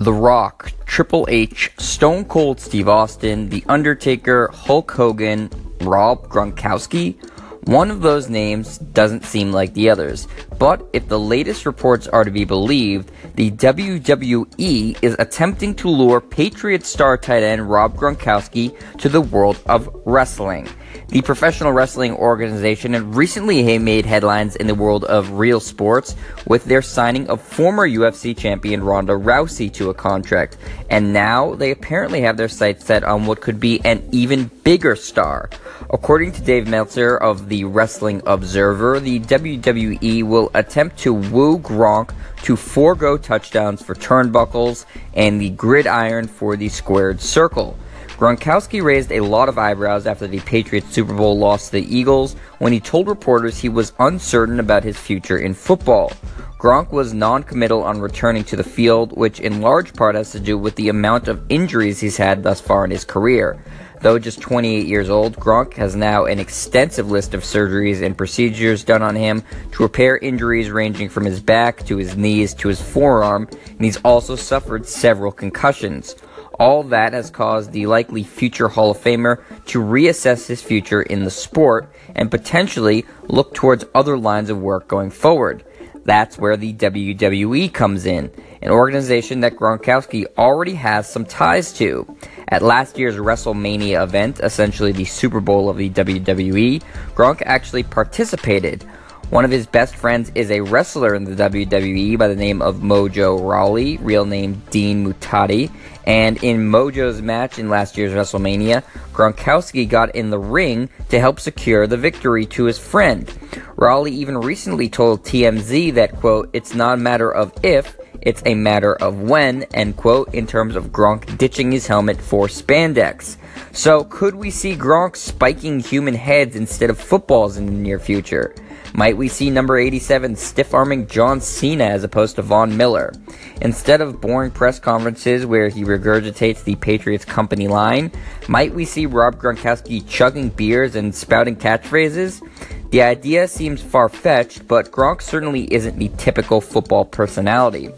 [0.00, 5.50] The Rock, Triple H, Stone Cold Steve Austin, The Undertaker, Hulk Hogan,
[5.82, 7.22] Rob Gronkowski.
[7.68, 10.26] One of those names doesn't seem like the others,
[10.58, 16.22] but if the latest reports are to be believed, the WWE is attempting to lure
[16.22, 20.66] Patriot star tight end Rob Gronkowski to the world of wrestling.
[21.10, 26.14] The professional wrestling organization recently made headlines in the world of real sports
[26.46, 30.56] with their signing of former UFC champion Ronda Rousey to a contract,
[30.88, 34.94] and now they apparently have their sights set on what could be an even bigger
[34.94, 35.50] star.
[35.92, 42.14] According to Dave Meltzer of the Wrestling Observer, the WWE will attempt to woo Gronk
[42.44, 47.76] to forego touchdowns for turnbuckles and the gridiron for the squared circle.
[48.20, 52.34] Gronkowski raised a lot of eyebrows after the Patriots Super Bowl loss to the Eagles
[52.58, 56.12] when he told reporters he was uncertain about his future in football.
[56.58, 60.38] Gronk was non committal on returning to the field, which in large part has to
[60.38, 63.64] do with the amount of injuries he's had thus far in his career.
[64.02, 68.84] Though just 28 years old, Gronk has now an extensive list of surgeries and procedures
[68.84, 72.82] done on him to repair injuries ranging from his back to his knees to his
[72.82, 76.16] forearm, and he's also suffered several concussions.
[76.60, 81.24] All that has caused the likely future Hall of Famer to reassess his future in
[81.24, 85.64] the sport and potentially look towards other lines of work going forward.
[86.04, 92.06] That's where the WWE comes in, an organization that Gronkowski already has some ties to.
[92.48, 96.82] At last year's WrestleMania event, essentially the Super Bowl of the WWE,
[97.14, 98.84] Gronk actually participated.
[99.30, 102.78] One of his best friends is a wrestler in the WWE by the name of
[102.78, 105.70] Mojo Rawley, real name Dean Muhtadi.
[106.04, 111.38] And in Mojo's match in last year's WrestleMania, Gronkowski got in the ring to help
[111.38, 113.32] secure the victory to his friend.
[113.76, 118.56] Rawley even recently told TMZ that, quote, it's not a matter of if, it's a
[118.56, 123.36] matter of when, end quote, in terms of Gronk ditching his helmet for spandex.
[123.72, 128.54] So, could we see Gronk spiking human heads instead of footballs in the near future?
[128.92, 133.12] Might we see number 87 stiff arming John Cena as opposed to Von Miller?
[133.60, 138.10] Instead of boring press conferences where he regurgitates the Patriots company line,
[138.48, 142.42] might we see Rob Gronkowski chugging beers and spouting catchphrases?
[142.90, 147.90] The idea seems far fetched, but Gronk certainly isn't the typical football personality.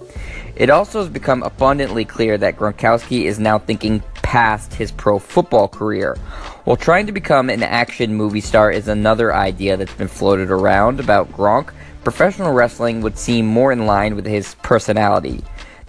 [0.55, 5.69] It also has become abundantly clear that Gronkowski is now thinking past his pro football
[5.69, 6.17] career.
[6.65, 11.01] While trying to become an action movie star is another idea that's been floated around
[11.01, 11.73] about Gronk,
[12.05, 15.43] professional wrestling would seem more in line with his personality.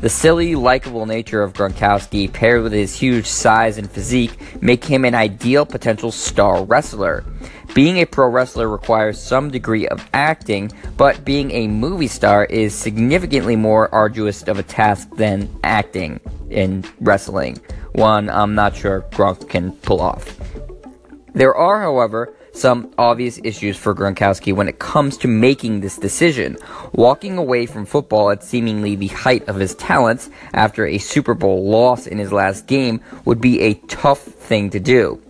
[0.04, 5.06] The silly, likable nature of Gronkowski, paired with his huge size and physique, make him
[5.06, 7.24] an ideal potential star wrestler.
[7.74, 12.76] Being a pro wrestler requires some degree of acting, but being a movie star is
[12.76, 17.62] significantly more arduous of a task than acting in wrestling
[17.94, 20.38] one I'm not sure Gronk can pull off.
[21.34, 26.58] There are, however, some obvious issues for Gronkowski when it comes to making this decision.
[26.94, 31.68] Walking away from football at seemingly the height of his talents after a Super Bowl
[31.68, 35.22] loss in his last game would be a tough thing to do.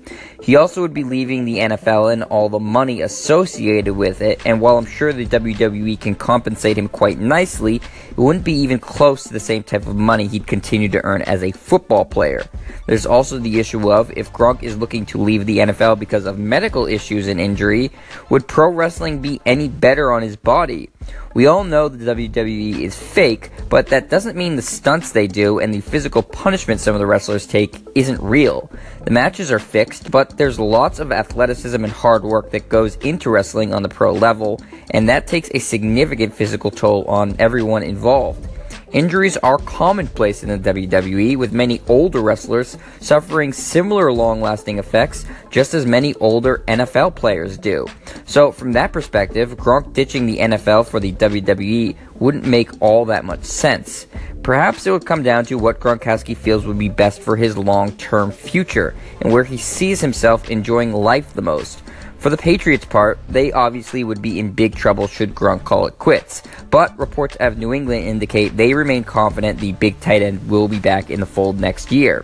[0.42, 4.60] He also would be leaving the NFL and all the money associated with it, and
[4.60, 9.24] while I'm sure the WWE can compensate him quite nicely, it wouldn't be even close
[9.24, 12.44] to the same type of money he'd continue to earn as a football player.
[12.88, 16.38] There's also the issue of if Gronk is looking to leave the NFL because of
[16.38, 17.92] medical issues and injury,
[18.30, 20.90] would pro wrestling be any better on his body?
[21.34, 25.58] We all know the WWE is fake, but that doesn't mean the stunts they do
[25.58, 28.70] and the physical punishment some of the wrestlers take isn't real.
[29.06, 33.32] The matches are fixed, but there's lots of athleticism and hard work that goes into
[33.32, 34.62] wrestling on the pro level,
[34.92, 38.48] and that takes a significant physical toll on everyone involved.
[38.94, 45.26] Injuries are commonplace in the WWE, with many older wrestlers suffering similar long lasting effects,
[45.50, 47.88] just as many older NFL players do.
[48.26, 53.26] So, from that perspective, Gronk ditching the NFL for the WWE wouldn't make all that
[53.26, 54.06] much sense.
[54.44, 57.94] Perhaps it would come down to what Gronkowski feels would be best for his long
[57.94, 61.82] term future and where he sees himself enjoying life the most.
[62.24, 66.00] For the Patriots' part, they obviously would be in big trouble should Gronk call it
[66.00, 66.42] quits.
[66.70, 70.80] But reports of New England indicate they remain confident the big tight end will be
[70.80, 72.24] back in the fold next year.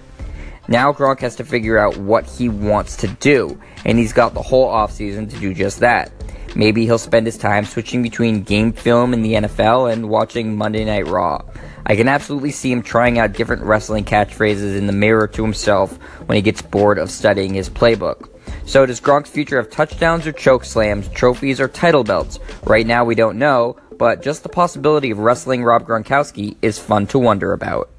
[0.70, 4.42] Now Gronk has to figure out what he wants to do, and he's got the
[4.42, 6.14] whole offseason to do just that.
[6.56, 10.86] Maybe he'll spend his time switching between game film in the NFL and watching Monday
[10.86, 11.42] Night Raw.
[11.86, 15.98] I can absolutely see him trying out different wrestling catchphrases in the mirror to himself
[16.26, 18.30] when he gets bored of studying his playbook.
[18.70, 22.38] So does Gronk's future have touchdowns or choke slams, trophies or title belts?
[22.66, 27.08] Right now we don't know, but just the possibility of wrestling Rob Gronkowski is fun
[27.08, 27.90] to wonder about.